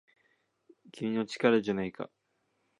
[0.91, 2.09] 君の力じゃないか